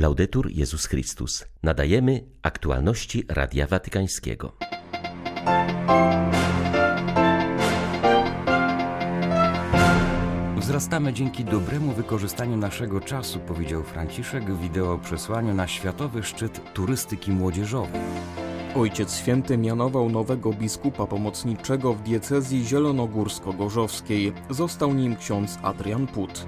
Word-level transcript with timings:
Laudetur 0.00 0.50
Jezus 0.50 0.86
Chrystus. 0.86 1.44
Nadajemy 1.62 2.24
aktualności 2.42 3.24
Radia 3.28 3.66
Watykańskiego. 3.66 4.52
Wzrastamy 10.56 11.12
dzięki 11.12 11.44
dobremu 11.44 11.92
wykorzystaniu 11.92 12.56
naszego 12.56 13.00
czasu, 13.00 13.38
powiedział 13.38 13.82
Franciszek 13.82 14.44
w 14.44 14.60
wideo 14.60 14.98
przesłaniu 14.98 15.54
na 15.54 15.68
Światowy 15.68 16.22
Szczyt 16.22 16.72
Turystyki 16.74 17.30
Młodzieżowej. 17.32 18.00
Ojciec 18.76 19.16
Święty 19.16 19.58
mianował 19.58 20.10
nowego 20.10 20.52
biskupa 20.52 21.06
pomocniczego 21.06 21.94
w 21.94 22.02
diecezji 22.02 22.64
zielonogórsko-gorzowskiej. 22.64 24.32
Został 24.50 24.94
nim 24.94 25.16
ksiądz 25.16 25.58
Adrian 25.62 26.06
Put. 26.06 26.46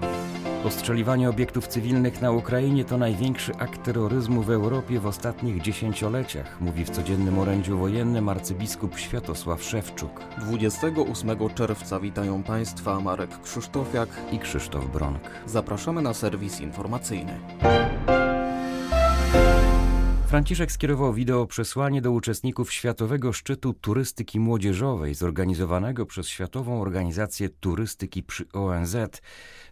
Ostrzeliwanie 0.65 1.31
obiektów 1.31 1.69
cywilnych 1.69 2.21
na 2.21 2.31
Ukrainie 2.31 2.85
to 2.85 2.99
największy 2.99 3.55
akt 3.55 3.83
terroryzmu 3.83 4.43
w 4.43 4.51
Europie 4.51 5.01
w 5.01 5.07
ostatnich 5.07 5.63
dziesięcioleciach, 5.63 6.61
mówi 6.61 6.85
w 6.85 6.91
codziennym 6.91 7.39
orędziu 7.39 7.79
wojennym 7.79 8.29
arcybiskup 8.29 8.99
Światosław 8.99 9.63
Szewczuk. 9.63 10.21
28 10.39 11.49
czerwca 11.55 12.01
witają 12.01 12.43
Państwa 12.43 13.01
Marek 13.01 13.41
Krzysztofiak 13.43 14.09
i 14.33 14.39
Krzysztof 14.39 14.87
Bronk. 14.87 15.21
Zapraszamy 15.47 16.03
na 16.03 16.15
serwis 16.15 16.61
informacyjny. 16.61 17.33
Franciszek 20.33 20.73
skierował 20.73 21.15
wideo 21.15 21.47
przesłanie 21.47 22.03
do 22.03 22.13
uczestników 22.13 22.73
Światowego 22.73 23.33
Szczytu 23.33 23.73
Turystyki 23.73 24.41
Młodzieżowej 24.41 25.15
zorganizowanego 25.15 26.07
przez 26.07 26.29
Światową 26.29 26.81
Organizację 26.83 27.49
Turystyki 27.49 28.23
przy 28.23 28.45
ONZ. 28.53 28.97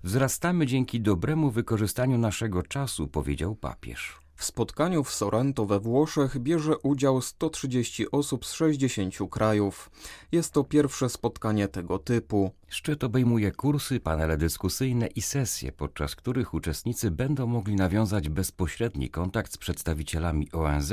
Wzrastamy 0.05 0.67
dzięki 0.67 1.01
dobremu 1.01 1.51
wykorzystaniu 1.51 2.19
naszego 2.19 2.63
czasu, 2.63 3.09
powiedział 3.09 3.55
papież. 3.55 4.20
W 4.41 4.45
spotkaniu 4.45 5.05
w 5.05 5.15
Sorrento 5.15 5.67
we 5.67 5.81
Włoszech 5.81 6.39
bierze 6.39 6.79
udział 6.79 7.21
130 7.21 8.11
osób 8.11 8.47
z 8.47 8.53
60 8.53 9.15
krajów. 9.31 9.91
Jest 10.33 10.53
to 10.53 10.65
pierwsze 10.65 11.09
spotkanie 11.09 11.69
tego 11.69 11.99
typu. 11.99 12.51
Szczyt 12.69 13.05
obejmuje 13.05 13.53
kursy, 13.53 14.01
panele 14.01 14.37
dyskusyjne 14.37 15.07
i 15.07 15.23
sesje, 15.23 15.73
podczas 15.73 16.17
których 16.17 16.55
uczestnicy 16.55 17.11
będą 17.11 17.47
mogli 17.47 17.75
nawiązać 17.75 18.29
bezpośredni 18.29 19.11
kontakt 19.11 19.53
z 19.53 19.57
przedstawicielami 19.57 20.53
ONZ 20.53 20.93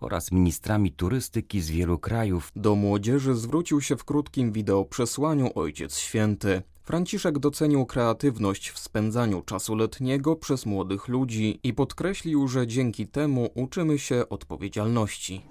oraz 0.00 0.32
ministrami 0.32 0.92
turystyki 0.92 1.60
z 1.60 1.70
wielu 1.70 1.98
krajów. 1.98 2.52
Do 2.56 2.74
młodzieży 2.74 3.34
zwrócił 3.34 3.80
się 3.80 3.96
w 3.96 4.04
krótkim 4.04 4.52
wideo 4.52 4.84
przesłaniu 4.84 5.50
Ojciec 5.54 5.98
Święty. 5.98 6.62
Franciszek 6.88 7.38
docenił 7.38 7.86
kreatywność 7.86 8.70
w 8.70 8.78
spędzaniu 8.78 9.42
czasu 9.42 9.74
letniego 9.74 10.36
przez 10.36 10.66
młodych 10.66 11.08
ludzi 11.08 11.60
i 11.62 11.74
podkreślił, 11.74 12.48
że 12.48 12.66
dzięki 12.66 13.06
temu 13.06 13.48
uczymy 13.54 13.98
się 13.98 14.28
odpowiedzialności. 14.28 15.42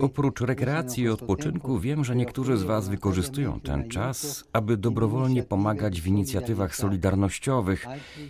Oprócz 0.00 0.40
rekreacji 0.40 1.04
i 1.04 1.08
odpoczynku 1.08 1.78
wiem, 1.78 2.04
że 2.04 2.16
niektórzy 2.16 2.56
z 2.56 2.62
Was 2.62 2.88
wykorzystują 2.88 3.60
ten 3.60 3.88
czas, 3.88 4.44
aby 4.52 4.76
dobrowolnie 4.76 5.42
pomagać 5.42 6.00
w 6.00 6.06
inicjatywach 6.06 6.76
solidarnościowych. 6.76 7.86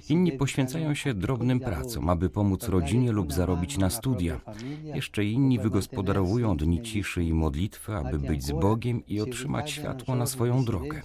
Inni 0.08 0.32
poświęcają 0.32 0.94
się 0.94 1.14
drobnym 1.14 1.60
pracom, 1.60 2.08
aby 2.08 2.30
pomóc 2.30 2.68
rodzinie 2.68 3.12
lub 3.12 3.32
zarobić 3.32 3.78
na 3.78 3.90
studia. 3.90 4.40
Jeszcze 4.84 5.24
inni 5.24 5.58
wygospodarowują 5.58 6.56
dni 6.56 6.82
ciszy 6.82 7.24
i 7.24 7.34
modlitwy, 7.34 7.96
aby 7.96 8.18
być 8.18 8.44
z 8.44 8.52
Bogiem 8.52 9.06
i 9.06 9.20
otrzymać 9.20 9.69
światło 9.70 10.14
na 10.16 10.26
swoją 10.26 10.64
drogę. 10.64 11.02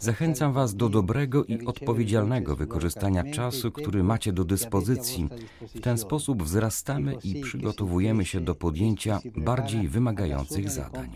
Zachęcam 0.00 0.52
Was 0.52 0.74
do 0.74 0.88
dobrego 0.88 1.44
i 1.44 1.66
odpowiedzialnego 1.66 2.56
wykorzystania 2.56 3.24
czasu, 3.30 3.72
który 3.72 4.02
macie 4.02 4.32
do 4.32 4.44
dyspozycji. 4.44 5.28
W 5.74 5.80
ten 5.80 5.98
sposób 5.98 6.42
wzrastamy 6.42 7.16
i 7.24 7.40
przygotowujemy 7.40 8.24
się 8.24 8.40
do 8.40 8.54
podjęcia 8.54 9.20
bardziej 9.36 9.88
wymagających 9.88 10.70
zadań. 10.70 11.10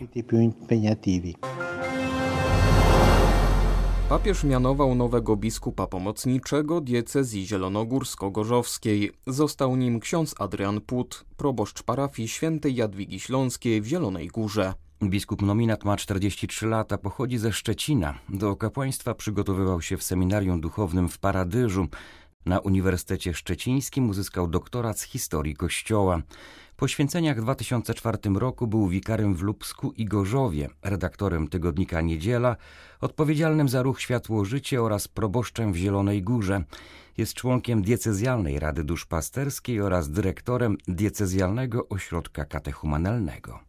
Papież 4.09 4.43
mianował 4.43 4.95
nowego 4.95 5.35
biskupa 5.35 5.87
pomocniczego 5.87 6.81
diecezji 6.81 7.45
zielonogórsko-gorzowskiej. 7.45 9.11
Został 9.27 9.75
nim 9.75 9.99
ksiądz 9.99 10.35
Adrian 10.39 10.81
Put, 10.81 11.25
proboszcz 11.37 11.83
parafii 11.83 12.27
świętej 12.27 12.75
Jadwigi 12.75 13.19
Śląskiej 13.19 13.81
w 13.81 13.85
Zielonej 13.85 14.27
Górze. 14.27 14.73
Biskup 15.01 15.41
nominat 15.41 15.85
ma 15.85 15.97
43 15.97 16.67
lata, 16.67 16.97
pochodzi 16.97 17.37
ze 17.37 17.53
Szczecina. 17.53 18.13
Do 18.29 18.55
kapłaństwa 18.55 19.13
przygotowywał 19.13 19.81
się 19.81 19.97
w 19.97 20.03
seminarium 20.03 20.61
duchownym 20.61 21.09
w 21.09 21.19
Paradyżu. 21.19 21.87
Na 22.45 22.59
Uniwersytecie 22.59 23.33
Szczecińskim 23.33 24.09
uzyskał 24.09 24.47
doktorat 24.47 24.99
z 24.99 25.03
historii 25.03 25.55
Kościoła. 25.55 26.21
Po 26.75 26.87
święceniach 26.87 27.37
w 27.37 27.41
2004 27.41 28.17
roku 28.35 28.67
był 28.67 28.87
wikarym 28.87 29.35
w 29.35 29.41
Lubsku 29.41 29.91
i 29.91 30.05
Gorzowie, 30.05 30.69
redaktorem 30.83 31.47
tygodnika 31.47 32.01
Niedziela, 32.01 32.55
odpowiedzialnym 33.01 33.69
za 33.69 33.81
ruch 33.81 34.01
Światło 34.01 34.45
Życie 34.45 34.81
oraz 34.81 35.07
proboszczem 35.07 35.73
w 35.73 35.75
Zielonej 35.75 36.23
Górze. 36.23 36.63
Jest 37.17 37.33
członkiem 37.33 37.81
diecezjalnej 37.81 38.59
Rady 38.59 38.83
Duszpasterskiej 38.83 39.81
oraz 39.81 40.09
dyrektorem 40.09 40.77
diecezjalnego 40.87 41.89
ośrodka 41.89 42.45
katechumenalnego. 42.45 43.59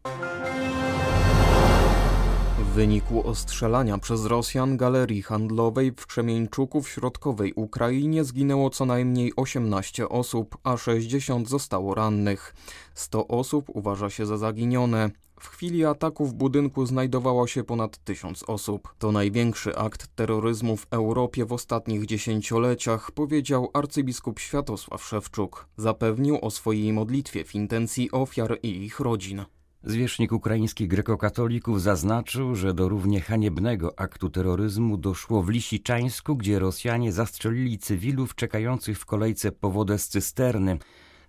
W 2.59 2.67
wyniku 2.67 3.29
ostrzelania 3.29 3.99
przez 3.99 4.25
Rosjan 4.25 4.77
galerii 4.77 5.23
handlowej 5.23 5.93
w 5.97 6.07
Krzemieńczuku 6.07 6.83
w 6.83 6.89
środkowej 6.89 7.53
Ukrainie 7.55 8.25
zginęło 8.25 8.71
co 8.71 8.87
najmniej 8.87 9.33
18 9.37 10.09
osób, 10.09 10.59
a 10.63 10.77
60 10.77 11.49
zostało 11.49 11.95
rannych. 11.95 12.55
100 12.95 13.29
osób 13.29 13.65
uważa 13.69 14.11
się 14.11 14.27
za 14.27 14.37
zaginione. 14.37 15.11
W 15.41 15.49
chwili 15.49 15.85
ataku 15.85 16.27
w 16.27 16.35
budynku 16.35 16.87
znajdowało 16.87 17.47
się 17.47 17.65
ponad 17.65 18.05
tysiąc 18.05 18.43
osób. 18.43 18.95
To 18.99 19.13
największy 19.13 19.77
akt 19.77 20.09
terroryzmu 20.17 20.77
w 20.77 20.87
Europie 20.91 21.45
w 21.45 21.53
ostatnich 21.53 22.07
dziesięcioleciach, 22.07 23.11
powiedział 23.11 23.71
arcybiskup 23.73 24.41
Światosław 24.41 25.05
Szewczuk. 25.05 25.69
Zapewnił 25.77 26.39
o 26.43 26.51
swojej 26.51 26.93
modlitwie 26.93 27.45
w 27.45 27.55
intencji 27.55 28.11
ofiar 28.11 28.59
i 28.63 28.69
ich 28.69 29.01
rodzin. 29.01 29.45
Zwierzchnik 29.87 30.33
ukraińskich 30.33 30.89
grekokatolików 30.89 31.83
zaznaczył, 31.83 32.55
że 32.55 32.75
do 32.75 32.89
równie 32.89 33.21
haniebnego 33.21 33.99
aktu 33.99 34.31
terroryzmu 34.31 34.97
doszło 34.97 35.43
w 35.43 35.49
Lisiczańsku, 35.49 36.37
gdzie 36.37 36.59
Rosjanie 36.59 37.13
zastrzelili 37.13 37.79
cywilów 37.79 38.35
czekających 38.35 38.99
w 38.99 39.07
kolejce 39.07 39.53
po 39.53 39.71
wodę 39.71 39.99
z 39.99 40.09
cysterny. 40.09 40.79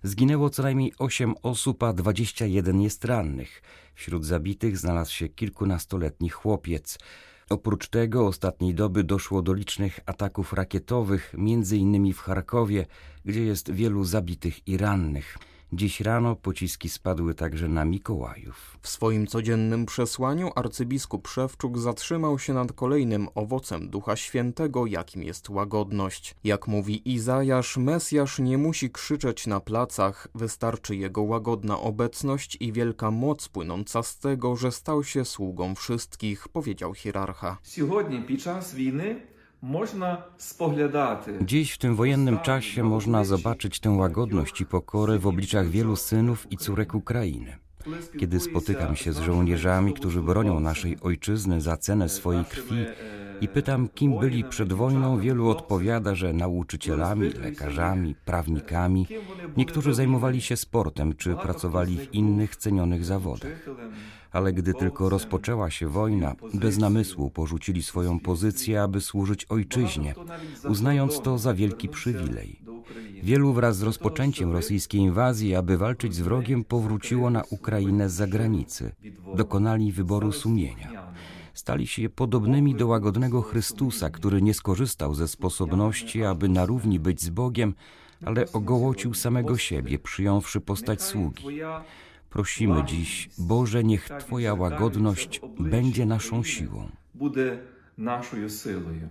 Zginęło 0.02 0.50
co 0.50 0.62
najmniej 0.62 0.92
8 0.98 1.34
osób, 1.42 1.82
a 1.82 1.92
21 1.92 2.80
jest 2.80 3.04
rannych. 3.04 3.62
Wśród 3.94 4.24
zabitych 4.24 4.78
znalazł 4.78 5.12
się 5.12 5.28
kilkunastoletni 5.28 6.28
chłopiec. 6.28 6.98
Oprócz 7.50 7.88
tego 7.88 8.26
ostatniej 8.26 8.74
doby 8.74 9.04
doszło 9.04 9.42
do 9.42 9.54
licznych 9.54 10.00
ataków 10.06 10.52
rakietowych, 10.52 11.34
między 11.38 11.76
innymi 11.76 12.12
w 12.12 12.20
Charkowie, 12.20 12.86
gdzie 13.24 13.44
jest 13.44 13.70
wielu 13.70 14.04
zabitych 14.04 14.68
i 14.68 14.76
rannych. 14.76 15.38
Dziś 15.73 16.01
rano 16.01 16.35
pociski 16.35 16.89
spadły 16.89 17.33
także 17.33 17.67
na 17.67 17.85
Mikołajów. 17.85 18.77
W 18.81 18.87
swoim 18.87 19.27
codziennym 19.27 19.85
przesłaniu 19.85 20.51
arcybiskup 20.55 21.27
Szewczuk 21.27 21.77
zatrzymał 21.77 22.39
się 22.39 22.53
nad 22.53 22.73
kolejnym 22.73 23.27
owocem 23.35 23.89
Ducha 23.89 24.15
Świętego, 24.15 24.85
jakim 24.85 25.23
jest 25.23 25.49
łagodność. 25.49 26.35
Jak 26.43 26.67
mówi 26.67 27.13
Izajasz, 27.13 27.77
Mesjasz 27.77 28.39
nie 28.39 28.57
musi 28.57 28.89
krzyczeć 28.89 29.47
na 29.47 29.59
placach, 29.59 30.27
wystarczy 30.35 30.95
jego 30.95 31.21
łagodna 31.21 31.79
obecność 31.79 32.57
i 32.59 32.71
wielka 32.71 33.11
moc 33.11 33.49
płynąca 33.49 34.03
z 34.03 34.19
tego, 34.19 34.55
że 34.55 34.71
stał 34.71 35.03
się 35.03 35.25
sługą 35.25 35.75
wszystkich, 35.75 36.47
powiedział 36.47 36.93
hierarcha. 36.93 37.57
Сьогодні 37.63 38.21
під 38.21 38.41
час 38.41 38.75
війни 38.75 39.21
Dziś 41.42 41.72
w 41.72 41.78
tym 41.78 41.96
wojennym 41.96 42.38
czasie 42.38 42.84
można 42.84 43.24
zobaczyć 43.24 43.80
tę 43.80 43.90
łagodność 43.90 44.60
i 44.60 44.66
pokorę 44.66 45.18
w 45.18 45.26
obliczach 45.26 45.68
wielu 45.68 45.96
synów 45.96 46.52
i 46.52 46.56
córek 46.56 46.94
Ukrainy. 46.94 47.56
Kiedy 48.20 48.40
spotykam 48.40 48.96
się 48.96 49.12
z 49.12 49.18
żołnierzami, 49.18 49.94
którzy 49.94 50.22
bronią 50.22 50.60
naszej 50.60 51.00
ojczyzny 51.00 51.60
za 51.60 51.76
cenę 51.76 52.08
swojej 52.08 52.44
krwi 52.44 52.86
i 53.40 53.48
pytam, 53.48 53.88
kim 53.88 54.18
byli 54.18 54.44
przed 54.44 54.72
wojną, 54.72 55.18
wielu 55.18 55.48
odpowiada, 55.48 56.14
że 56.14 56.32
nauczycielami, 56.32 57.30
lekarzami, 57.30 58.14
prawnikami. 58.24 59.06
Niektórzy 59.56 59.94
zajmowali 59.94 60.40
się 60.40 60.56
sportem 60.56 61.14
czy 61.14 61.34
pracowali 61.34 61.98
w 61.98 62.14
innych 62.14 62.56
cenionych 62.56 63.04
zawodach. 63.04 63.66
Ale 64.32 64.52
gdy 64.52 64.74
tylko 64.74 65.08
rozpoczęła 65.08 65.70
się 65.70 65.88
wojna, 65.88 66.34
bez 66.54 66.78
namysłu 66.78 67.30
porzucili 67.30 67.82
swoją 67.82 68.20
pozycję, 68.20 68.82
aby 68.82 69.00
służyć 69.00 69.44
ojczyźnie, 69.44 70.14
uznając 70.68 71.20
to 71.20 71.38
za 71.38 71.54
wielki 71.54 71.88
przywilej. 71.88 72.60
Wielu 73.22 73.52
wraz 73.52 73.76
z 73.76 73.82
rozpoczęciem 73.82 74.52
rosyjskiej 74.52 75.00
inwazji, 75.00 75.54
aby 75.54 75.78
walczyć 75.78 76.14
z 76.14 76.20
wrogiem, 76.20 76.64
powróciło 76.64 77.30
na 77.30 77.42
Ukrainę 77.50 78.08
z 78.08 78.12
zagranicy. 78.12 78.92
Dokonali 79.34 79.92
wyboru 79.92 80.32
sumienia 80.32 81.05
stali 81.55 81.87
się 81.87 82.09
podobnymi 82.09 82.75
do 82.75 82.87
łagodnego 82.87 83.41
Chrystusa, 83.41 84.09
który 84.09 84.41
nie 84.41 84.53
skorzystał 84.53 85.13
ze 85.15 85.27
sposobności, 85.27 86.23
aby 86.23 86.49
na 86.49 86.65
równi 86.65 86.99
być 86.99 87.21
z 87.21 87.29
Bogiem, 87.29 87.73
ale 88.25 88.51
ogołocił 88.53 89.13
samego 89.13 89.57
siebie, 89.57 89.99
przyjąwszy 89.99 90.61
postać 90.61 91.01
sługi. 91.01 91.43
Prosimy 92.29 92.83
dziś, 92.85 93.29
Boże, 93.37 93.83
niech 93.83 94.09
Twoja 94.19 94.53
łagodność 94.53 95.41
będzie 95.59 96.05
naszą 96.05 96.43
siłą. 96.43 96.89
Буде 97.13 97.59
нашою 97.97 98.49
силою. 98.49 99.09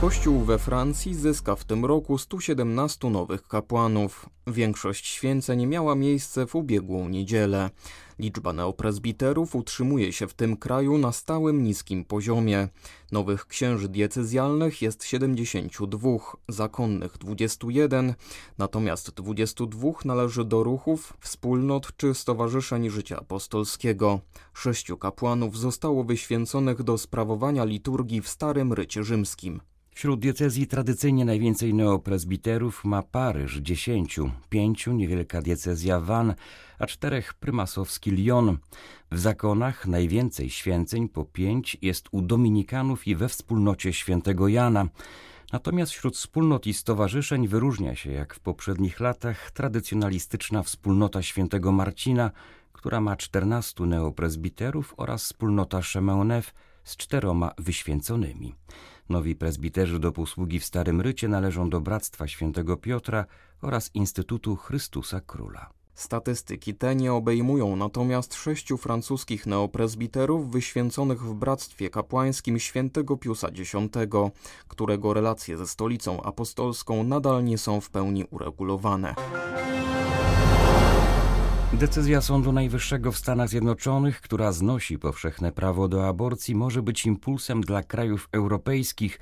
Kościół 0.00 0.40
we 0.40 0.58
Francji 0.58 1.14
zyska 1.14 1.56
w 1.56 1.64
tym 1.64 1.84
roku 1.84 2.18
117 2.18 3.10
nowych 3.10 3.48
kapłanów. 3.48 4.28
Większość 4.46 5.06
święceń 5.06 5.66
miała 5.66 5.94
miejsce 5.94 6.46
w 6.46 6.54
ubiegłą 6.54 7.08
niedzielę. 7.08 7.70
Liczba 8.18 8.52
neopresbiterów 8.52 9.56
utrzymuje 9.56 10.12
się 10.12 10.26
w 10.26 10.34
tym 10.34 10.56
kraju 10.56 10.98
na 10.98 11.12
stałym 11.12 11.62
niskim 11.62 12.04
poziomie. 12.04 12.68
Nowych 13.12 13.46
księży 13.46 13.88
diecezjalnych 13.88 14.82
jest 14.82 15.04
72, 15.04 16.10
zakonnych 16.48 17.18
21, 17.18 18.14
natomiast 18.58 19.10
22 19.10 19.90
należy 20.04 20.44
do 20.44 20.62
ruchów, 20.62 21.16
wspólnot 21.20 21.96
czy 21.96 22.14
stowarzyszeń 22.14 22.90
życia 22.90 23.16
apostolskiego. 23.16 24.20
Sześciu 24.54 24.96
kapłanów 24.96 25.58
zostało 25.58 26.04
wyświęconych 26.04 26.82
do 26.82 26.98
sprawowania 26.98 27.64
liturgii 27.64 28.22
w 28.22 28.28
Starym 28.28 28.72
Rycie 28.72 29.04
Rzymskim. 29.04 29.60
Wśród 29.96 30.20
diecezji 30.20 30.66
tradycyjnie 30.66 31.24
najwięcej 31.24 31.74
neopresbiterów 31.74 32.84
ma 32.84 33.02
Paryż 33.02 33.56
dziesięciu, 33.56 34.30
pięciu 34.48 34.92
niewielka 34.92 35.42
diecezja 35.42 36.00
Van, 36.00 36.34
a 36.78 36.86
czterech 36.86 37.34
prymasowski 37.34 38.10
Lyon. 38.10 38.58
W 39.12 39.18
zakonach 39.18 39.86
najwięcej 39.86 40.50
święceń 40.50 41.08
po 41.08 41.24
pięć 41.24 41.76
jest 41.82 42.08
u 42.10 42.22
dominikanów 42.22 43.06
i 43.06 43.16
we 43.16 43.28
wspólnocie 43.28 43.92
świętego 43.92 44.48
Jana. 44.48 44.88
Natomiast 45.52 45.92
wśród 45.92 46.16
wspólnot 46.16 46.66
i 46.66 46.74
stowarzyszeń 46.74 47.48
wyróżnia 47.48 47.94
się, 47.94 48.12
jak 48.12 48.34
w 48.34 48.40
poprzednich 48.40 49.00
latach, 49.00 49.50
tradycjonalistyczna 49.50 50.62
wspólnota 50.62 51.22
świętego 51.22 51.72
Marcina, 51.72 52.30
która 52.72 53.00
ma 53.00 53.16
czternastu 53.16 53.86
neopresbiterów 53.86 54.94
oraz 54.96 55.24
wspólnota 55.24 55.80
Chemeneuf 55.82 56.54
z 56.84 56.96
czteroma 56.96 57.52
wyświęconymi. 57.58 58.54
Nowi 59.08 59.36
prezbiterzy 59.36 59.98
do 59.98 60.12
posługi 60.12 60.60
w 60.60 60.64
Starym 60.64 61.00
Rycie 61.00 61.28
należą 61.28 61.70
do 61.70 61.80
Bractwa 61.80 62.28
Świętego 62.28 62.76
Piotra 62.76 63.24
oraz 63.62 63.90
Instytutu 63.94 64.56
Chrystusa 64.56 65.20
Króla. 65.20 65.70
Statystyki 65.94 66.74
te 66.74 66.96
nie 66.96 67.12
obejmują 67.12 67.76
natomiast 67.76 68.34
sześciu 68.34 68.76
francuskich 68.76 69.46
neopresbiterów 69.46 70.50
wyświęconych 70.50 71.22
w 71.22 71.34
Bractwie 71.34 71.90
Kapłańskim 71.90 72.58
Świętego 72.58 73.16
Piusa 73.16 73.48
X, 73.48 73.72
którego 74.68 75.14
relacje 75.14 75.56
ze 75.56 75.66
stolicą 75.66 76.22
apostolską 76.22 77.04
nadal 77.04 77.44
nie 77.44 77.58
są 77.58 77.80
w 77.80 77.90
pełni 77.90 78.24
uregulowane. 78.30 79.14
Decyzja 81.72 82.20
Sądu 82.20 82.52
Najwyższego 82.52 83.12
w 83.12 83.18
Stanach 83.18 83.48
Zjednoczonych, 83.48 84.20
która 84.20 84.52
znosi 84.52 84.98
powszechne 84.98 85.52
prawo 85.52 85.88
do 85.88 86.08
aborcji, 86.08 86.54
może 86.54 86.82
być 86.82 87.06
impulsem 87.06 87.60
dla 87.60 87.82
krajów 87.82 88.28
europejskich, 88.32 89.20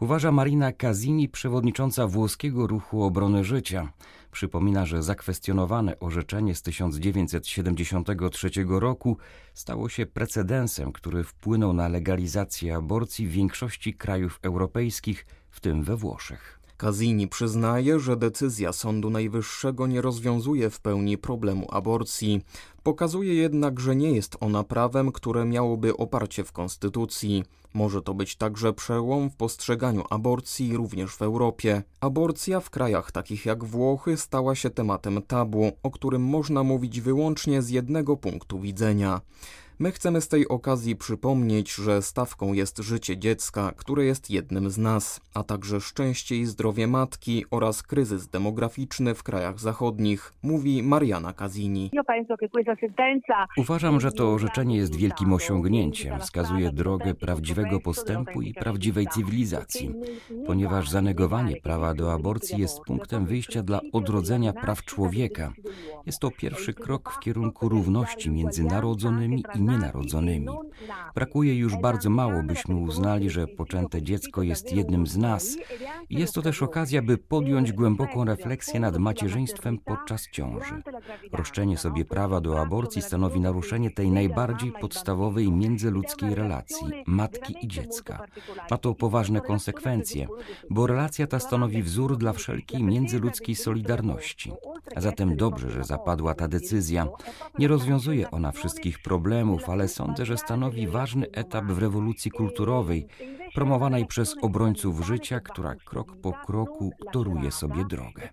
uważa 0.00 0.32
Marina 0.32 0.72
Casini, 0.72 1.28
przewodnicząca 1.28 2.06
włoskiego 2.06 2.66
ruchu 2.66 3.02
obrony 3.02 3.44
życia. 3.44 3.92
Przypomina, 4.30 4.86
że 4.86 5.02
zakwestionowane 5.02 5.98
orzeczenie 6.00 6.54
z 6.54 6.62
1973 6.62 8.50
roku 8.68 9.16
stało 9.54 9.88
się 9.88 10.06
precedensem, 10.06 10.92
który 10.92 11.24
wpłynął 11.24 11.72
na 11.72 11.88
legalizację 11.88 12.76
aborcji 12.76 13.26
w 13.26 13.32
większości 13.32 13.94
krajów 13.94 14.38
europejskich, 14.42 15.26
w 15.50 15.60
tym 15.60 15.84
we 15.84 15.96
Włoszech. 15.96 16.61
Casini 16.82 17.28
przyznaje, 17.28 18.00
że 18.00 18.16
decyzja 18.16 18.72
Sądu 18.72 19.10
Najwyższego 19.10 19.86
nie 19.86 20.00
rozwiązuje 20.00 20.70
w 20.70 20.80
pełni 20.80 21.18
problemu 21.18 21.66
aborcji. 21.70 22.40
Pokazuje 22.82 23.34
jednak, 23.34 23.80
że 23.80 23.96
nie 23.96 24.12
jest 24.12 24.36
ona 24.40 24.64
prawem, 24.64 25.12
które 25.12 25.44
miałoby 25.44 25.96
oparcie 25.96 26.44
w 26.44 26.52
Konstytucji. 26.52 27.44
Może 27.74 28.02
to 28.02 28.14
być 28.14 28.36
także 28.36 28.72
przełom 28.72 29.30
w 29.30 29.36
postrzeganiu 29.36 30.04
aborcji 30.10 30.76
również 30.76 31.14
w 31.14 31.22
Europie. 31.22 31.82
Aborcja 32.00 32.60
w 32.60 32.70
krajach 32.70 33.12
takich 33.12 33.46
jak 33.46 33.64
Włochy 33.64 34.16
stała 34.16 34.54
się 34.54 34.70
tematem 34.70 35.22
tabu, 35.22 35.72
o 35.82 35.90
którym 35.90 36.22
można 36.22 36.62
mówić 36.62 37.00
wyłącznie 37.00 37.62
z 37.62 37.70
jednego 37.70 38.16
punktu 38.16 38.60
widzenia. 38.60 39.20
My 39.82 39.92
chcemy 39.92 40.20
z 40.20 40.28
tej 40.28 40.48
okazji 40.48 40.96
przypomnieć, 40.96 41.74
że 41.74 42.02
stawką 42.02 42.52
jest 42.52 42.78
życie 42.78 43.18
dziecka, 43.18 43.72
które 43.76 44.04
jest 44.04 44.30
jednym 44.30 44.70
z 44.70 44.78
nas, 44.78 45.20
a 45.34 45.42
także 45.42 45.80
szczęście 45.80 46.36
i 46.36 46.46
zdrowie 46.46 46.86
matki 46.86 47.44
oraz 47.50 47.82
kryzys 47.82 48.28
demograficzny 48.28 49.14
w 49.14 49.22
krajach 49.22 49.60
zachodnich, 49.60 50.32
mówi 50.42 50.82
Mariana 50.82 51.32
Casini. 51.32 51.90
Uważam, 53.56 54.00
że 54.00 54.12
to 54.12 54.32
orzeczenie 54.32 54.76
jest 54.76 54.96
wielkim 54.96 55.32
osiągnięciem, 55.32 56.20
wskazuje 56.20 56.72
drogę 56.72 57.14
prawdziwego 57.14 57.80
postępu 57.80 58.42
i 58.42 58.54
prawdziwej 58.54 59.06
cywilizacji, 59.06 59.94
ponieważ 60.46 60.90
zanegowanie 60.90 61.56
prawa 61.56 61.94
do 61.94 62.12
aborcji 62.12 62.60
jest 62.60 62.80
punktem 62.80 63.26
wyjścia 63.26 63.62
dla 63.62 63.80
odrodzenia 63.92 64.52
praw 64.52 64.84
człowieka. 64.84 65.52
Jest 66.06 66.18
to 66.18 66.30
pierwszy 66.30 66.74
krok 66.74 67.12
w 67.12 67.20
kierunku 67.20 67.68
równości 67.68 68.30
między 68.30 68.64
narodzonymi 68.64 69.44
i 69.54 69.71
nienarodzonymi. 69.72 70.48
Brakuje 71.14 71.58
już 71.58 71.76
bardzo 71.76 72.10
mało, 72.10 72.42
byśmy 72.42 72.76
uznali, 72.76 73.30
że 73.30 73.46
poczęte 73.46 74.02
dziecko 74.02 74.42
jest 74.42 74.72
jednym 74.72 75.06
z 75.06 75.16
nas. 75.16 75.56
Jest 76.10 76.34
to 76.34 76.42
też 76.42 76.62
okazja, 76.62 77.02
by 77.02 77.18
podjąć 77.18 77.72
głęboką 77.72 78.24
refleksję 78.24 78.80
nad 78.80 78.98
macierzyństwem 78.98 79.78
podczas 79.78 80.28
ciąży. 80.30 80.82
Roszczenie 81.32 81.78
sobie 81.78 82.04
prawa 82.04 82.40
do 82.40 82.60
aborcji 82.60 83.02
stanowi 83.02 83.40
naruszenie 83.40 83.90
tej 83.90 84.10
najbardziej 84.10 84.72
podstawowej 84.72 85.52
międzyludzkiej 85.52 86.34
relacji 86.34 86.86
matki 87.06 87.54
i 87.62 87.68
dziecka. 87.68 88.26
Ma 88.70 88.78
to 88.78 88.94
poważne 88.94 89.40
konsekwencje, 89.40 90.26
bo 90.70 90.86
relacja 90.86 91.26
ta 91.26 91.38
stanowi 91.38 91.82
wzór 91.82 92.16
dla 92.16 92.32
wszelkiej 92.32 92.82
międzyludzkiej 92.82 93.54
solidarności. 93.54 94.52
A 94.96 95.00
zatem 95.00 95.36
dobrze, 95.36 95.70
że 95.70 95.84
zapadła 95.84 96.34
ta 96.34 96.48
decyzja. 96.48 97.06
Nie 97.58 97.68
rozwiązuje 97.68 98.30
ona 98.30 98.52
wszystkich 98.52 98.98
problemów, 98.98 99.61
ale 99.68 99.88
sądzę, 99.88 100.26
że 100.26 100.38
stanowi 100.38 100.86
ważny 100.86 101.30
etap 101.30 101.64
w 101.64 101.78
rewolucji 101.78 102.30
kulturowej, 102.30 103.06
promowanej 103.54 104.06
przez 104.06 104.34
obrońców 104.42 105.06
życia, 105.06 105.40
która 105.40 105.74
krok 105.74 106.16
po 106.16 106.32
kroku 106.32 106.92
toruje 107.12 107.50
sobie 107.52 107.84
drogę. 107.84 108.28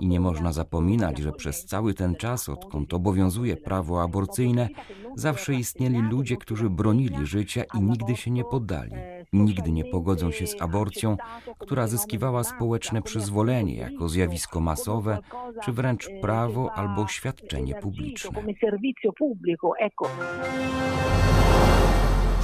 I 0.00 0.08
nie 0.08 0.20
można 0.20 0.52
zapominać, 0.52 1.18
że 1.18 1.32
przez 1.32 1.64
cały 1.64 1.94
ten 1.94 2.14
czas, 2.14 2.48
odkąd 2.48 2.94
obowiązuje 2.94 3.56
prawo 3.56 4.02
aborcyjne, 4.02 4.68
zawsze 5.16 5.54
istnieli 5.54 5.98
ludzie, 6.02 6.36
którzy 6.36 6.70
bronili 6.70 7.26
życia 7.26 7.62
i 7.74 7.80
nigdy 7.80 8.16
się 8.16 8.30
nie 8.30 8.44
poddali. 8.44 8.92
Nigdy 9.34 9.72
nie 9.72 9.84
pogodzą 9.84 10.30
się 10.30 10.46
z 10.46 10.62
aborcją, 10.62 11.16
która 11.58 11.86
zyskiwała 11.86 12.44
społeczne 12.44 13.02
przyzwolenie 13.02 13.74
jako 13.76 14.08
zjawisko 14.08 14.60
masowe, 14.60 15.18
czy 15.62 15.72
wręcz 15.72 16.08
prawo 16.20 16.72
albo 16.72 17.06
świadczenie 17.08 17.74
publiczne. 17.74 18.30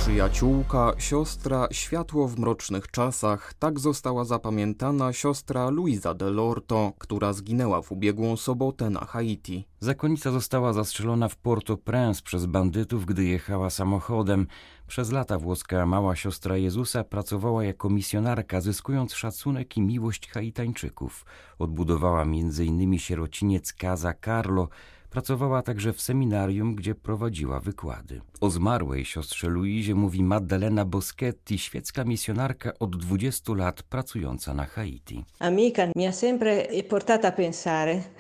Przyjaciółka, 0.00 0.92
siostra, 0.99 1.69
światło 1.71 2.28
w 2.28 2.38
mrocznych 2.38 2.90
czasach, 2.90 3.54
tak 3.54 3.80
została 3.80 4.25
zapamiętana 4.25 5.12
siostra 5.12 5.71
Luisa 5.71 6.14
Delorto, 6.14 6.92
która 6.99 7.33
zginęła 7.33 7.83
w 7.83 7.92
ubiegłą 7.92 8.37
sobotę 8.37 8.90
na 8.90 9.00
Haiti. 9.00 9.66
Zakonnica 9.80 10.30
została 10.30 10.73
zastrzelona 10.73 11.28
w 11.28 11.37
Port-au-Prince 11.37 12.23
przez 12.23 12.47
bandytów, 12.47 13.07
gdy 13.07 13.25
jechała 13.25 13.71
samochodem. 13.71 14.47
Przez 14.87 15.12
lata 15.12 15.38
włoska 15.38 15.87
mała 15.87 16.16
siostra 16.16 16.57
Jezusa 16.57 17.04
pracowała 17.04 17.64
jako 17.64 17.90
misjonarka, 17.90 18.61
zyskując 18.61 19.14
szacunek 19.14 19.76
i 19.76 19.80
miłość 19.80 20.30
Haitańczyków. 20.30 21.25
Odbudowała 21.59 22.23
m.in. 22.23 22.99
sierociniec 22.99 23.73
Casa 23.73 24.14
Carlo, 24.25 24.69
Pracowała 25.11 25.62
także 25.62 25.93
w 25.93 26.00
seminarium, 26.00 26.75
gdzie 26.75 26.95
prowadziła 26.95 27.61
wykłady. 27.61 28.21
O 28.40 28.50
zmarłej 28.50 29.05
siostrze 29.05 29.49
Luizie 29.49 29.95
mówi 29.95 30.23
Maddalena 30.23 30.85
Boschetti, 30.85 31.59
świecka 31.59 32.05
misjonarka 32.05 32.73
od 32.79 32.97
20 32.97 33.55
lat 33.55 33.83
pracująca 33.83 34.55
na 34.55 34.67
Haiti. 34.67 35.25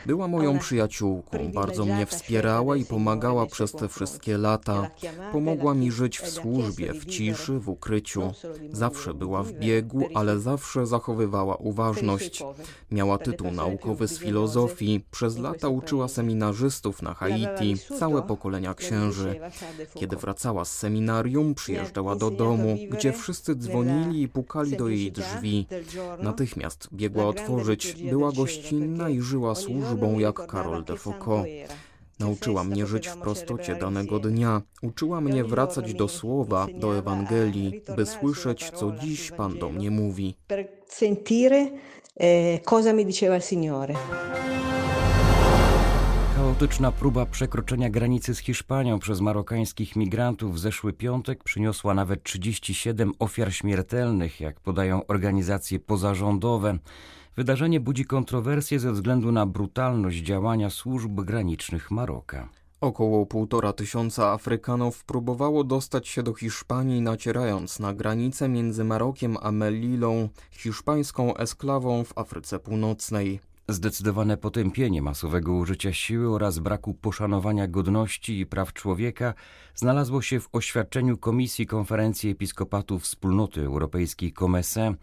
Była 0.06 0.28
moją 0.28 0.58
przyjaciółką, 0.58 1.52
bardzo 1.54 1.84
mnie 1.84 2.06
wspierała 2.06 2.76
i 2.76 2.84
pomagała 2.84 3.46
przez 3.46 3.72
te 3.72 3.88
wszystkie 3.88 4.38
lata. 4.38 4.90
Pomogła 5.32 5.74
mi 5.74 5.90
żyć 5.90 6.18
w 6.18 6.30
służbie, 6.30 6.94
w 6.94 7.04
ciszy, 7.04 7.58
w 7.58 7.68
ukryciu. 7.68 8.32
Zawsze 8.72 9.14
była 9.14 9.42
w 9.42 9.52
biegu, 9.52 10.08
ale 10.14 10.38
zawsze 10.38 10.86
zachowywała 10.86 11.56
uważność. 11.56 12.42
Miała 12.90 13.18
tytuł 13.18 13.50
naukowy 13.50 14.08
z 14.08 14.18
filozofii, 14.18 15.04
przez 15.10 15.38
lata 15.38 15.68
uczyła 15.68 16.08
seminarzystów 16.08 16.79
chrzestów 16.80 17.02
na 17.02 17.14
Haiti, 17.14 17.76
całe 17.98 18.22
pokolenia 18.22 18.74
księży. 18.74 19.40
Kiedy 19.94 20.16
wracała 20.16 20.64
z 20.64 20.72
seminarium, 20.72 21.54
przyjeżdżała 21.54 22.16
do 22.16 22.30
domu, 22.30 22.76
gdzie 22.90 23.12
wszyscy 23.12 23.54
dzwonili 23.54 24.22
i 24.22 24.28
pukali 24.28 24.76
do 24.76 24.88
jej 24.88 25.12
drzwi. 25.12 25.66
Natychmiast 26.18 26.88
biegła 26.92 27.26
otworzyć, 27.26 28.02
była 28.10 28.32
gościnna 28.32 29.08
i 29.08 29.20
żyła 29.20 29.54
służbą 29.54 30.18
jak 30.18 30.46
Karol 30.46 30.84
de 30.84 30.96
Foucault. 30.96 31.46
Nauczyła 32.18 32.64
mnie 32.64 32.86
żyć 32.86 33.08
w 33.08 33.16
prostocie 33.16 33.74
danego 33.74 34.18
dnia. 34.18 34.62
Uczyła 34.82 35.20
mnie 35.20 35.44
wracać 35.44 35.94
do 35.94 36.08
słowa, 36.08 36.66
do 36.80 36.98
Ewangelii, 36.98 37.82
by 37.96 38.06
słyszeć, 38.06 38.70
co 38.70 38.92
dziś 38.92 39.30
Pan 39.30 39.58
do 39.58 39.68
mnie 39.68 39.90
mówi. 39.90 40.34
sentire 40.86 41.66
eh, 42.16 42.62
cosa 42.64 42.92
mi 42.92 43.04
diceva 43.06 43.36
il 43.36 43.42
Signore. 43.42 43.94
Chaotyczna 46.50 46.92
próba 46.92 47.26
przekroczenia 47.26 47.90
granicy 47.90 48.34
z 48.34 48.38
Hiszpanią 48.38 48.98
przez 48.98 49.20
marokańskich 49.20 49.96
migrantów 49.96 50.54
w 50.54 50.58
zeszły 50.58 50.92
piątek 50.92 51.44
przyniosła 51.44 51.94
nawet 51.94 52.22
37 52.22 53.12
ofiar 53.18 53.54
śmiertelnych, 53.54 54.40
jak 54.40 54.60
podają 54.60 55.06
organizacje 55.06 55.80
pozarządowe. 55.80 56.78
Wydarzenie 57.36 57.80
budzi 57.80 58.04
kontrowersje 58.04 58.80
ze 58.80 58.92
względu 58.92 59.32
na 59.32 59.46
brutalność 59.46 60.18
działania 60.18 60.70
służb 60.70 61.20
granicznych 61.20 61.90
Maroka. 61.90 62.48
Około 62.80 63.26
półtora 63.26 63.72
tysiąca 63.72 64.32
Afrykanów 64.32 65.04
próbowało 65.04 65.64
dostać 65.64 66.08
się 66.08 66.22
do 66.22 66.34
Hiszpanii, 66.34 67.00
nacierając 67.00 67.78
na 67.78 67.94
granicę 67.94 68.48
między 68.48 68.84
Marokiem 68.84 69.36
a 69.42 69.52
Melillą, 69.52 70.28
hiszpańską 70.50 71.36
esklawą 71.36 72.04
w 72.04 72.18
Afryce 72.18 72.58
Północnej. 72.58 73.49
Zdecydowane 73.70 74.36
potępienie 74.36 75.02
masowego 75.02 75.54
użycia 75.54 75.92
siły 75.92 76.34
oraz 76.34 76.58
braku 76.58 76.94
poszanowania 76.94 77.68
godności 77.68 78.40
i 78.40 78.46
praw 78.46 78.72
człowieka 78.72 79.34
znalazło 79.74 80.22
się 80.22 80.40
w 80.40 80.48
oświadczeniu 80.52 81.18
Komisji 81.18 81.66
Konferencji 81.66 82.30
Episkopatów 82.30 83.02
Wspólnoty 83.02 83.60
Europejskiej 83.64 84.32
COMESE, 84.32 84.94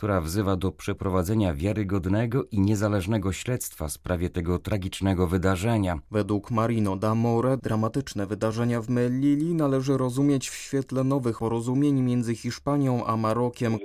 która 0.00 0.20
wzywa 0.20 0.56
do 0.56 0.72
przeprowadzenia 0.72 1.54
wiarygodnego 1.54 2.44
i 2.50 2.60
niezależnego 2.60 3.32
śledztwa 3.32 3.88
w 3.88 3.92
sprawie 3.92 4.30
tego 4.30 4.58
tragicznego 4.58 5.26
wydarzenia. 5.26 5.98
Według 6.10 6.50
Marino 6.50 6.96
D'Amore 6.96 7.56
dramatyczne 7.56 8.26
wydarzenia 8.26 8.80
w 8.80 8.88
Melilli 8.88 9.54
należy 9.54 9.96
rozumieć 9.96 10.50
w 10.50 10.54
świetle 10.54 11.04
nowych 11.04 11.38
porozumień 11.38 12.00
między 12.02 12.34
Hiszpanią 12.34 13.04
a 13.06 13.16
Marokiem. 13.16 13.78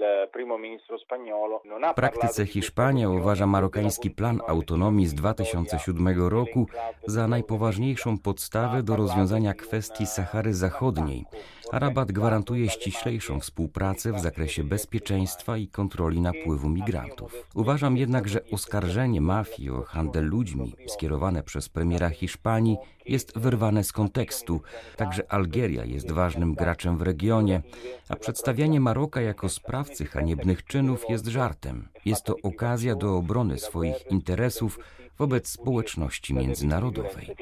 W 1.91 1.95
praktyce 1.95 2.45
Hiszpania 2.45 3.09
uważa 3.09 3.47
marokański 3.47 4.11
plan 4.11 4.41
autonomii 4.47 5.07
z 5.07 5.13
2007 5.13 6.27
roku 6.27 6.67
za 7.07 7.27
najpoważniejszą 7.27 8.17
podstawę 8.17 8.83
do 8.83 8.95
rozwiązania 8.95 9.53
kwestii 9.53 10.05
Sahary 10.05 10.53
Zachodniej, 10.53 11.25
rabat 11.71 12.11
gwarantuje 12.11 12.69
ściślejszą 12.69 13.39
współpracę 13.39 14.11
w 14.11 14.19
zakresie 14.19 14.63
bezpieczeństwa 14.63 15.57
i 15.57 15.67
kontroli 15.67 16.21
napływu 16.21 16.69
migrantów. 16.69 17.47
Uważam 17.55 17.97
jednak, 17.97 18.27
że 18.27 18.39
oskarżenie 18.51 19.21
mafii 19.21 19.69
o 19.69 19.81
handel 19.81 20.25
ludźmi 20.25 20.73
skierowane 20.87 21.43
przez 21.43 21.69
premiera 21.69 22.09
Hiszpanii 22.09 22.77
jest 23.05 23.39
wyrwane 23.39 23.83
z 23.83 23.91
kontekstu. 23.91 24.61
Także 24.95 25.31
Algieria 25.31 25.85
jest 25.85 26.11
ważnym 26.11 26.53
graczem 26.53 26.97
w 26.97 27.01
regionie, 27.01 27.61
a 28.09 28.15
przedstawianie 28.15 28.79
Maroka 28.79 29.21
jako 29.21 29.49
sprawcy 29.49 30.05
haniebnych 30.05 30.65
czynów 30.65 31.05
jest 31.09 31.27
żartem. 31.27 31.87
Jest 32.05 32.23
to 32.23 32.35
okazja 32.43 32.95
do 32.95 33.17
obrony 33.17 33.57
swoich 33.57 34.11
interesów 34.11 34.79
wobec 35.17 35.47
społeczności 35.47 36.33
międzynarodowej. 36.33 37.35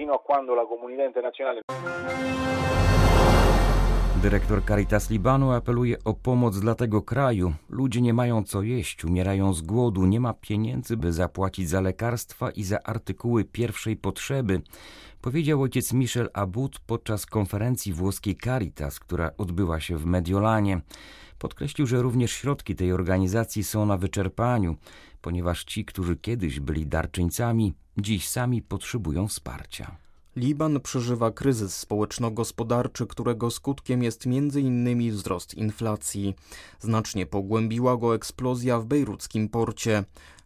Dyrektor 4.24 4.66
Caritas 4.66 5.10
Libanu 5.10 5.52
apeluje 5.52 6.04
o 6.04 6.14
pomoc 6.14 6.60
dla 6.60 6.76
tego 6.76 7.02
kraju. 7.02 7.54
Ludzie 7.70 8.02
nie 8.02 8.14
mają 8.14 8.44
co 8.44 8.62
jeść, 8.62 9.06
umierają 9.06 9.54
z 9.54 9.62
głodu, 9.62 10.06
nie 10.06 10.20
ma 10.20 10.34
pieniędzy, 10.34 10.98
by 10.98 11.14
zapłacić 11.14 11.70
za 11.70 11.82
lekarstwa 11.82 12.52
i 12.52 12.64
za 12.64 12.84
artykuły 12.84 13.46
pierwszej 13.46 13.96
potrzeby, 13.96 14.62
powiedział 15.22 15.62
ojciec 15.62 15.94
Michel 15.94 16.30
Abud 16.34 16.80
podczas 16.80 17.26
konferencji 17.26 17.94
włoskiej 17.94 18.36
Caritas, 18.36 19.00
która 19.00 19.32
odbyła 19.38 19.80
się 19.80 19.98
w 19.98 20.06
Mediolanie. 20.06 20.82
Podkreślił, 21.40 21.88
że 21.88 22.02
również 22.02 22.32
środki 22.32 22.76
tej 22.76 22.94
organizacji 22.94 23.64
są 23.64 23.86
na 23.86 23.98
wyczerpaniu, 23.98 24.76
ponieważ 25.22 25.64
ci, 25.64 25.86
którzy 25.86 26.16
kiedyś 26.16 26.60
byli 26.60 26.88
darczyńcami, 26.88 27.74
dziś 27.98 28.30
sami 28.30 28.62
potrzebują 28.62 29.28
wsparcia. 29.28 30.03
Liban 30.36 30.80
przeżywa 30.80 31.32
kryzys 31.32 31.78
społeczno-gospodarczy, 31.78 33.08
którego 33.08 33.52
skutkiem 33.52 34.04
jest 34.04 34.26
m.in. 34.26 35.12
wzrost 35.12 35.54
inflacji. 35.54 36.36
Znacznie 36.80 37.26
pogłębiła 37.26 37.98
go 37.98 38.16
eksplozja 38.16 38.80
w 38.80 38.86
bejruckim 38.86 39.50
porcie. 39.50 40.04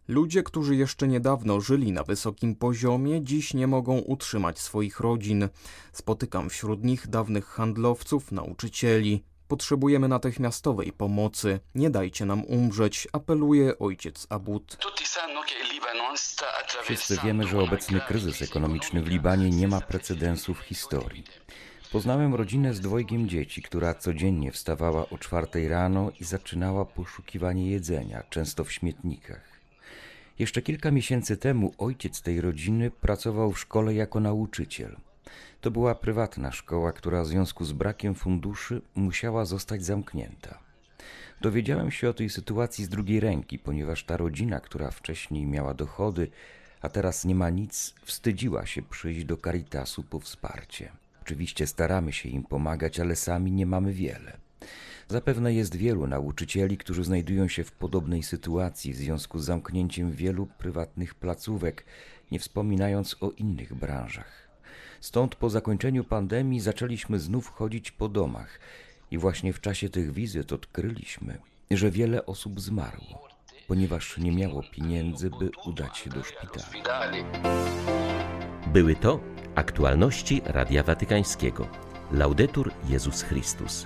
Ludzie, 0.07 0.43
którzy 0.43 0.75
jeszcze 0.75 1.07
niedawno 1.07 1.61
żyli 1.61 1.91
na 1.91 2.03
wysokim 2.03 2.55
poziomie, 2.55 3.23
dziś 3.23 3.53
nie 3.53 3.67
mogą 3.67 3.97
utrzymać 3.97 4.59
swoich 4.59 4.99
rodzin. 4.99 5.49
Spotykam 5.93 6.49
wśród 6.49 6.83
nich 6.83 7.07
dawnych 7.07 7.45
handlowców, 7.45 8.31
nauczycieli. 8.31 9.23
Potrzebujemy 9.47 10.07
natychmiastowej 10.07 10.93
pomocy. 10.93 11.59
Nie 11.75 11.89
dajcie 11.89 12.25
nam 12.25 12.43
umrzeć, 12.43 13.07
apeluje 13.11 13.79
ojciec 13.79 14.27
Abud. 14.29 14.77
Wszyscy 16.83 17.17
wiemy, 17.23 17.47
że 17.47 17.59
obecny 17.59 18.01
kryzys 18.07 18.41
ekonomiczny 18.41 19.03
w 19.03 19.07
Libanie 19.07 19.49
nie 19.49 19.67
ma 19.67 19.81
precedensu 19.81 20.53
w 20.53 20.59
historii. 20.59 21.23
Poznałem 21.91 22.35
rodzinę 22.35 22.73
z 22.73 22.79
dwojgiem 22.79 23.29
dzieci, 23.29 23.61
która 23.61 23.93
codziennie 23.93 24.51
wstawała 24.51 25.09
o 25.09 25.17
czwartej 25.17 25.67
rano 25.67 26.11
i 26.19 26.23
zaczynała 26.23 26.85
poszukiwanie 26.85 27.71
jedzenia, 27.71 28.23
często 28.29 28.63
w 28.63 28.71
śmietnikach. 28.71 29.41
Jeszcze 30.39 30.61
kilka 30.61 30.91
miesięcy 30.91 31.37
temu 31.37 31.73
ojciec 31.77 32.21
tej 32.21 32.41
rodziny 32.41 32.91
pracował 32.91 33.51
w 33.51 33.59
szkole 33.59 33.93
jako 33.93 34.19
nauczyciel. 34.19 34.97
To 35.61 35.71
była 35.71 35.95
prywatna 35.95 36.51
szkoła, 36.51 36.91
która 36.91 37.23
w 37.23 37.27
związku 37.27 37.65
z 37.65 37.71
brakiem 37.71 38.15
funduszy 38.15 38.81
musiała 38.95 39.45
zostać 39.45 39.85
zamknięta. 39.85 40.59
Dowiedziałem 41.41 41.91
się 41.91 42.09
o 42.09 42.13
tej 42.13 42.29
sytuacji 42.29 42.85
z 42.85 42.89
drugiej 42.89 43.19
ręki, 43.19 43.59
ponieważ 43.59 44.03
ta 44.03 44.17
rodzina, 44.17 44.59
która 44.59 44.91
wcześniej 44.91 45.45
miała 45.45 45.73
dochody, 45.73 46.29
a 46.81 46.89
teraz 46.89 47.25
nie 47.25 47.35
ma 47.35 47.49
nic, 47.49 47.95
wstydziła 48.05 48.65
się 48.65 48.81
przyjść 48.81 49.25
do 49.25 49.37
Caritasu 49.37 50.03
po 50.03 50.19
wsparcie. 50.19 50.91
Oczywiście 51.21 51.67
staramy 51.67 52.13
się 52.13 52.29
im 52.29 52.43
pomagać, 52.43 52.99
ale 52.99 53.15
sami 53.15 53.51
nie 53.51 53.65
mamy 53.65 53.93
wiele. 53.93 54.37
Zapewne 55.07 55.53
jest 55.53 55.75
wielu 55.75 56.07
nauczycieli, 56.07 56.77
którzy 56.77 57.03
znajdują 57.03 57.47
się 57.47 57.63
w 57.63 57.71
podobnej 57.71 58.23
sytuacji 58.23 58.93
w 58.93 58.97
związku 58.97 59.39
z 59.39 59.45
zamknięciem 59.45 60.11
wielu 60.11 60.45
prywatnych 60.45 61.15
placówek, 61.15 61.85
nie 62.31 62.39
wspominając 62.39 63.15
o 63.21 63.31
innych 63.31 63.73
branżach. 63.73 64.46
Stąd 65.01 65.35
po 65.35 65.49
zakończeniu 65.49 66.03
pandemii 66.03 66.59
zaczęliśmy 66.59 67.19
znów 67.19 67.49
chodzić 67.49 67.91
po 67.91 68.09
domach 68.09 68.59
i 69.11 69.17
właśnie 69.17 69.53
w 69.53 69.61
czasie 69.61 69.89
tych 69.89 70.13
wizyt 70.13 70.53
odkryliśmy, 70.53 71.37
że 71.71 71.91
wiele 71.91 72.25
osób 72.25 72.61
zmarło, 72.61 73.27
ponieważ 73.67 74.17
nie 74.17 74.31
miało 74.31 74.63
pieniędzy, 74.71 75.29
by 75.29 75.49
udać 75.65 75.97
się 75.97 76.09
do 76.09 76.23
szpitala. 76.23 76.67
Były 78.67 78.95
to 78.95 79.19
aktualności 79.55 80.41
Radia 80.45 80.83
Watykańskiego. 80.83 81.67
Laudetur 82.11 82.71
Jezus 82.89 83.21
Chrystus. 83.21 83.85